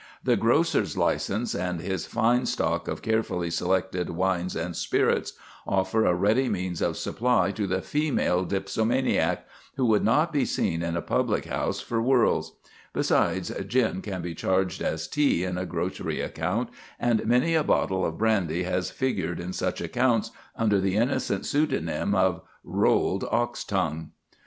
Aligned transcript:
The 0.23 0.35
grocer's 0.35 0.97
license 0.97 1.53
and 1.53 1.79
his 1.79 2.07
fine 2.07 2.47
stock 2.47 2.87
of 2.87 3.03
carefully 3.03 3.51
selected 3.51 4.09
wines 4.09 4.55
and 4.55 4.75
spirits 4.75 5.33
offer 5.67 6.05
a 6.05 6.15
ready 6.15 6.49
means 6.49 6.81
of 6.81 6.97
supply 6.97 7.51
to 7.51 7.67
the 7.67 7.83
female 7.83 8.43
dipsomaniac, 8.43 9.45
who 9.75 9.85
would 9.85 10.03
not 10.03 10.33
be 10.33 10.43
seen 10.43 10.81
in 10.81 10.95
a 10.97 11.03
public 11.03 11.45
house 11.45 11.81
for 11.81 12.01
worlds; 12.01 12.53
besides, 12.93 13.49
gin 13.67 14.01
can 14.01 14.23
be 14.23 14.33
charged 14.33 14.81
as 14.81 15.07
tea 15.07 15.43
in 15.43 15.55
a 15.59 15.67
grocery 15.67 16.19
account, 16.19 16.69
and 16.99 17.27
many 17.27 17.53
a 17.53 17.63
bottle 17.63 18.03
of 18.03 18.17
brandy 18.17 18.63
has 18.63 18.89
figured 18.89 19.39
in 19.39 19.53
such 19.53 19.81
accounts 19.81 20.31
under 20.55 20.79
the 20.81 20.97
innocent 20.97 21.45
pseudonym 21.45 22.15
of 22.15 22.41
"rolled 22.63 23.23
ox 23.29 23.63
tongue." 23.63 24.09